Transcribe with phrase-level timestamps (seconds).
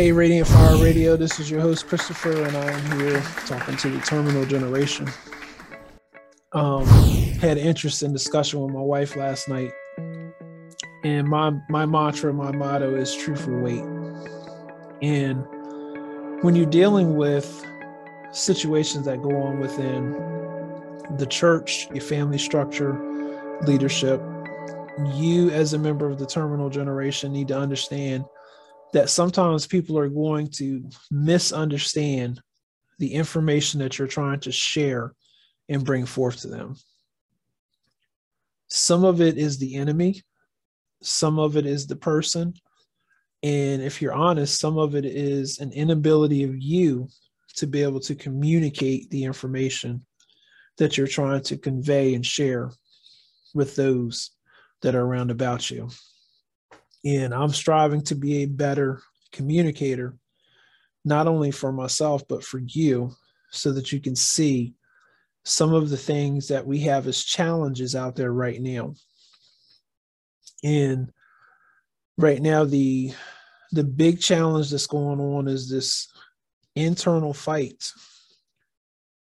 [0.00, 3.90] Hey, Radiant Fire Radio, this is your host, Christopher, and I am here talking to
[3.90, 5.06] the terminal generation.
[6.52, 9.72] Um, had an interesting discussion with my wife last night,
[11.04, 13.84] and my my mantra, my motto is "Truth or Weight."
[15.02, 15.44] And
[16.42, 17.62] when you're dealing with
[18.32, 20.12] situations that go on within
[21.18, 22.98] the church, your family structure,
[23.66, 24.22] leadership,
[25.12, 28.24] you as a member of the terminal generation need to understand
[28.92, 32.40] that sometimes people are going to misunderstand
[32.98, 35.14] the information that you're trying to share
[35.68, 36.76] and bring forth to them.
[38.68, 40.22] Some of it is the enemy,
[41.02, 42.54] some of it is the person.
[43.42, 47.08] And if you're honest, some of it is an inability of you
[47.56, 50.04] to be able to communicate the information
[50.76, 52.70] that you're trying to convey and share
[53.54, 54.30] with those
[54.82, 55.88] that are around about you.
[57.04, 59.00] And I'm striving to be a better
[59.32, 60.16] communicator,
[61.04, 63.12] not only for myself, but for you,
[63.50, 64.74] so that you can see
[65.44, 68.94] some of the things that we have as challenges out there right now.
[70.62, 71.10] And
[72.18, 73.12] right now, the
[73.72, 76.08] the big challenge that's going on is this
[76.76, 77.90] internal fight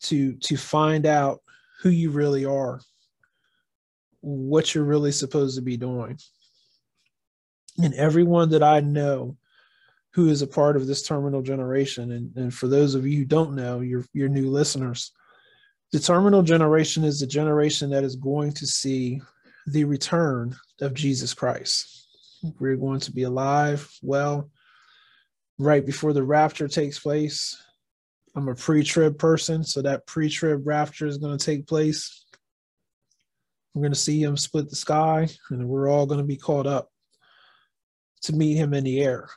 [0.00, 1.40] to to find out
[1.80, 2.80] who you really are
[4.20, 6.18] what you're really supposed to be doing
[7.82, 9.36] and everyone that I know
[10.14, 13.24] who is a part of this terminal generation, and, and for those of you who
[13.24, 15.12] don't know, your your new listeners,
[15.92, 19.20] the terminal generation is the generation that is going to see
[19.66, 22.08] the return of Jesus Christ.
[22.58, 24.50] We're going to be alive, well,
[25.58, 27.60] right before the rapture takes place.
[28.36, 32.24] I'm a pre-trib person, so that pre-trib rapture is going to take place.
[33.74, 36.66] We're going to see him split the sky, and we're all going to be caught
[36.66, 36.90] up
[38.22, 39.28] to meet him in the air.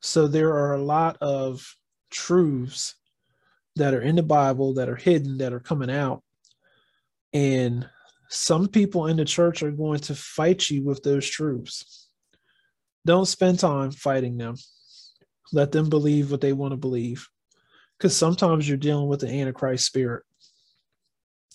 [0.00, 1.76] So there are a lot of
[2.10, 2.94] truths
[3.76, 6.22] that are in the Bible that are hidden that are coming out.
[7.32, 7.88] And
[8.28, 12.08] some people in the church are going to fight you with those truths.
[13.06, 14.56] Don't spend time fighting them.
[15.52, 17.28] Let them believe what they want to believe.
[17.98, 20.24] Because sometimes you're dealing with the Antichrist spirit.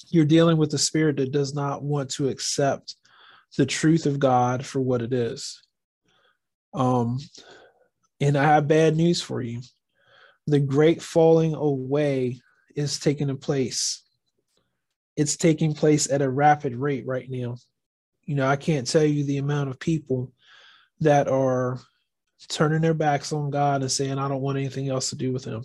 [0.07, 2.95] You're dealing with the spirit that does not want to accept
[3.57, 5.61] the truth of God for what it is.
[6.73, 7.19] Um,
[8.21, 9.61] and I have bad news for you.
[10.47, 12.41] The great falling away
[12.75, 14.03] is taking place.
[15.15, 17.57] It's taking place at a rapid rate right now.
[18.23, 20.31] You know, I can't tell you the amount of people
[21.01, 21.79] that are
[22.47, 25.45] turning their backs on God and saying, I don't want anything else to do with
[25.45, 25.63] Him.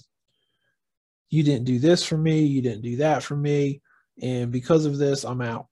[1.31, 2.45] You didn't do this for me.
[2.45, 3.81] You didn't do that for me.
[4.21, 5.67] And because of this, I'm out.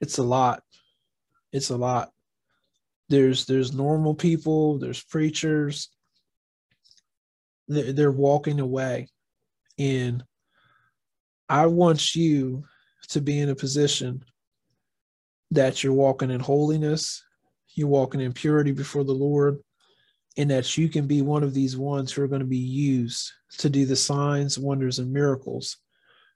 [0.00, 0.62] It's a lot.
[1.52, 2.13] It's a lot
[3.08, 5.90] there's there's normal people there's preachers.
[7.68, 9.08] They're, they're walking away.
[9.78, 10.22] And
[11.48, 12.64] i want you
[13.08, 14.24] to be in a position
[15.50, 17.22] that you're walking in holiness
[17.74, 19.58] you're walking in purity before the lord
[20.36, 23.30] and that you can be one of these ones who are going to be used
[23.58, 25.76] to do the signs wonders and miracles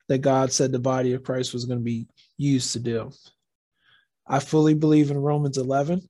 [0.08, 3.10] that god said the body of christ was going to be used to do.
[4.26, 6.02] I fully believe in romans 11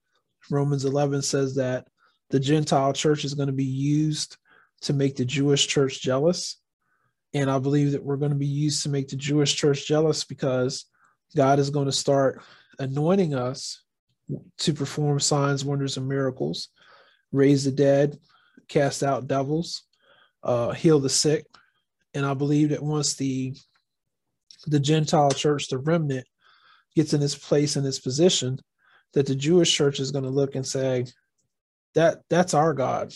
[0.51, 1.87] Romans 11 says that
[2.31, 4.37] the Gentile church is going to be used
[4.83, 6.61] to make the Jewish church jealous.
[7.35, 10.25] And I believe that we're going to be used to make the Jewish church jealous
[10.25, 10.87] because
[11.37, 12.43] God is going to start
[12.79, 13.83] anointing us
[14.59, 16.69] to perform signs, wonders, and miracles,
[17.33, 18.19] raise the dead,
[18.69, 19.83] cast out devils,
[20.43, 21.47] uh, heal the sick.
[22.15, 23.55] And I believe that once the
[24.67, 26.27] the Gentile church, the remnant,
[26.97, 28.59] gets in its place in its position,
[29.15, 31.07] that the Jewish church is going to look and say,
[31.95, 33.13] that that's our God,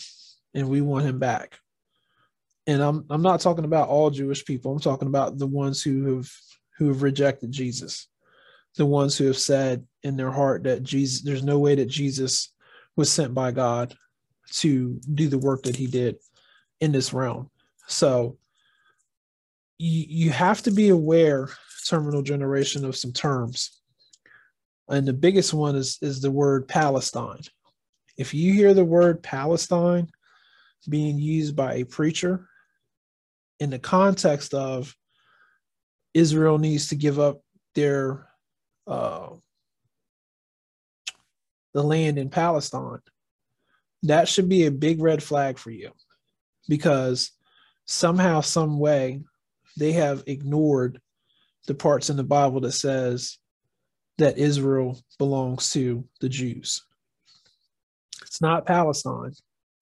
[0.53, 1.57] and we want him back.
[2.67, 4.71] And I'm I'm not talking about all Jewish people.
[4.71, 6.29] I'm talking about the ones who have
[6.77, 8.07] who have rejected Jesus,
[8.75, 12.51] the ones who have said in their heart that Jesus, there's no way that Jesus
[12.95, 13.95] was sent by God
[14.55, 16.17] to do the work that he did
[16.79, 17.49] in this realm.
[17.87, 18.37] So
[19.77, 21.49] you, you have to be aware,
[21.87, 23.81] terminal generation, of some terms
[24.93, 27.41] and the biggest one is is the word Palestine.
[28.17, 30.09] If you hear the word Palestine
[30.87, 32.47] being used by a preacher
[33.59, 34.95] in the context of
[36.13, 37.41] Israel needs to give up
[37.75, 38.27] their
[38.85, 39.29] uh,
[41.73, 42.99] the land in Palestine,
[44.03, 45.91] that should be a big red flag for you
[46.67, 47.31] because
[47.85, 49.21] somehow, some way,
[49.77, 51.01] they have ignored
[51.65, 53.39] the parts in the Bible that says
[54.17, 56.83] that Israel belongs to the Jews.
[58.21, 59.33] It's not Palestine,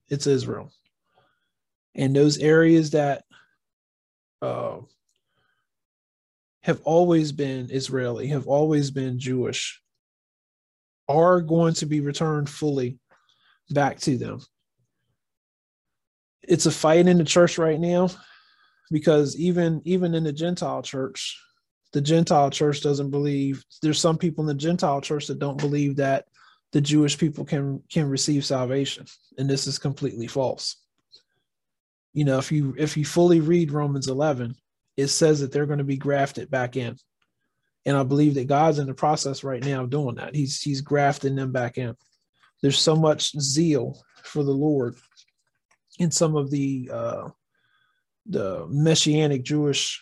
[0.09, 0.71] it's Israel.
[1.95, 3.23] And those areas that
[4.41, 4.77] uh,
[6.63, 9.81] have always been Israeli, have always been Jewish,
[11.07, 12.99] are going to be returned fully
[13.69, 14.39] back to them.
[16.43, 18.09] It's a fight in the church right now
[18.89, 21.39] because even even in the Gentile church,
[21.93, 23.63] the Gentile church doesn't believe.
[23.81, 26.25] There's some people in the Gentile church that don't believe that
[26.71, 29.05] the Jewish people can can receive salvation,
[29.37, 30.77] and this is completely false.
[32.13, 34.55] You know, if you if you fully read Romans 11,
[34.95, 36.95] it says that they're going to be grafted back in,
[37.85, 40.35] and I believe that God's in the process right now of doing that.
[40.35, 41.95] He's he's grafting them back in.
[42.61, 44.95] There's so much zeal for the Lord
[45.99, 47.29] in some of the uh,
[48.27, 50.01] the messianic Jewish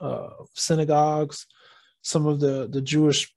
[0.00, 1.46] uh, synagogues,
[2.02, 3.32] some of the the Jewish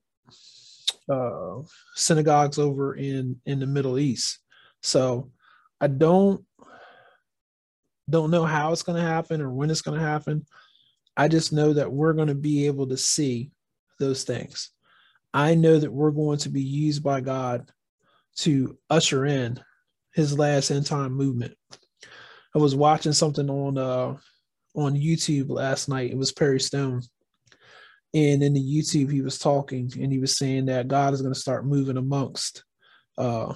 [1.09, 1.59] uh,
[1.95, 4.39] synagogues over in in the Middle East.
[4.81, 5.31] So
[5.79, 6.45] I don't
[8.09, 10.45] don't know how it's going to happen or when it's going to happen.
[11.15, 13.51] I just know that we're going to be able to see
[13.99, 14.71] those things.
[15.33, 17.69] I know that we're going to be used by God
[18.37, 19.59] to usher in
[20.13, 21.55] his last end time movement.
[22.53, 24.17] I was watching something on uh
[24.73, 26.11] on YouTube last night.
[26.11, 27.01] It was Perry Stone.
[28.13, 31.33] And in the YouTube, he was talking and he was saying that God is going
[31.33, 32.63] to start moving amongst
[33.17, 33.53] uh,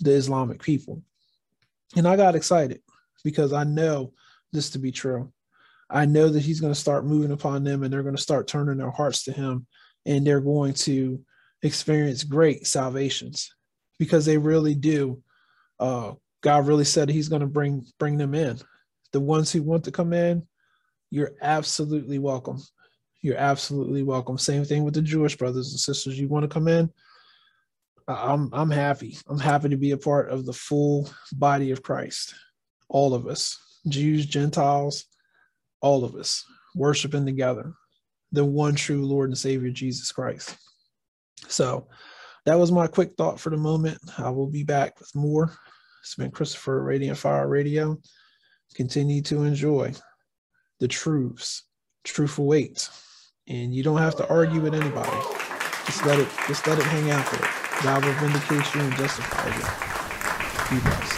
[0.00, 1.02] the Islamic people.
[1.96, 2.80] And I got excited
[3.24, 4.12] because I know
[4.52, 5.32] this to be true.
[5.90, 8.46] I know that he's going to start moving upon them and they're going to start
[8.46, 9.66] turning their hearts to him
[10.06, 11.20] and they're going to
[11.62, 13.54] experience great salvations
[13.98, 15.22] because they really do.
[15.80, 16.12] Uh,
[16.42, 18.58] God really said he's going to bring bring them in.
[19.12, 20.46] The ones who want to come in,
[21.10, 22.62] you're absolutely welcome.
[23.22, 24.38] You're absolutely welcome.
[24.38, 26.18] Same thing with the Jewish brothers and sisters.
[26.18, 26.90] You want to come in?
[28.06, 29.18] I'm I'm happy.
[29.28, 32.34] I'm happy to be a part of the full body of Christ.
[32.88, 33.58] All of us,
[33.88, 35.04] Jews, Gentiles,
[35.82, 36.44] all of us
[36.74, 37.72] worshiping together
[38.32, 40.56] the one true Lord and Savior Jesus Christ.
[41.48, 41.88] So
[42.46, 43.98] that was my quick thought for the moment.
[44.18, 45.52] I will be back with more.
[46.02, 47.98] It's been Christopher Radiant Fire Radio.
[48.74, 49.92] Continue to enjoy
[50.80, 51.64] the truths.
[52.04, 52.90] Truth awaits.
[53.48, 55.10] And you don't have to argue with anybody.
[55.86, 57.50] Just let it just let it hang out there.
[57.82, 60.76] God will vindicate you and justify you.
[60.76, 61.17] Be blessed.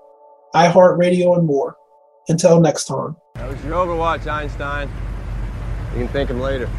[0.55, 1.75] iHeartRadio, and more.
[2.27, 3.15] Until next time.
[3.35, 4.89] That was your Overwatch, Einstein.
[5.93, 6.69] You can thank him later.